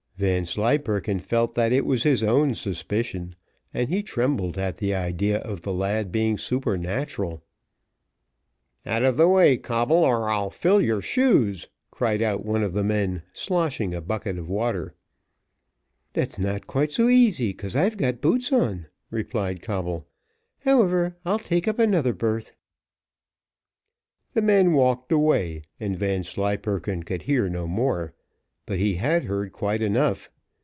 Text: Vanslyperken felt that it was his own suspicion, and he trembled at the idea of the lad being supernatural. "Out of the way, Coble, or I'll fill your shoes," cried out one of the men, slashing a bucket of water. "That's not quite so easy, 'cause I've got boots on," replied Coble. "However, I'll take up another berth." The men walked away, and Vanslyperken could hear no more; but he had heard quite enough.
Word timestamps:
Vanslyperken 0.17 1.17
felt 1.19 1.55
that 1.55 1.71
it 1.71 1.83
was 1.83 2.03
his 2.03 2.21
own 2.23 2.53
suspicion, 2.53 3.33
and 3.73 3.89
he 3.89 4.03
trembled 4.03 4.55
at 4.55 4.77
the 4.77 4.93
idea 4.93 5.39
of 5.39 5.61
the 5.61 5.73
lad 5.73 6.11
being 6.11 6.37
supernatural. 6.37 7.41
"Out 8.85 9.01
of 9.03 9.17
the 9.17 9.27
way, 9.27 9.57
Coble, 9.57 9.95
or 10.05 10.29
I'll 10.29 10.51
fill 10.51 10.79
your 10.79 11.01
shoes," 11.01 11.69
cried 11.89 12.21
out 12.21 12.45
one 12.45 12.61
of 12.61 12.73
the 12.75 12.83
men, 12.83 13.23
slashing 13.33 13.95
a 13.95 13.99
bucket 14.01 14.37
of 14.37 14.47
water. 14.47 14.93
"That's 16.13 16.37
not 16.37 16.67
quite 16.67 16.91
so 16.91 17.09
easy, 17.09 17.51
'cause 17.51 17.75
I've 17.75 17.97
got 17.97 18.21
boots 18.21 18.53
on," 18.53 18.85
replied 19.09 19.63
Coble. 19.63 20.05
"However, 20.59 21.17
I'll 21.25 21.39
take 21.39 21.67
up 21.67 21.79
another 21.79 22.13
berth." 22.13 22.53
The 24.33 24.43
men 24.43 24.73
walked 24.73 25.11
away, 25.11 25.63
and 25.79 25.97
Vanslyperken 25.97 27.01
could 27.01 27.23
hear 27.23 27.49
no 27.49 27.65
more; 27.65 28.13
but 28.67 28.77
he 28.79 28.93
had 28.95 29.25
heard 29.25 29.51
quite 29.51 29.81
enough. 29.81 30.29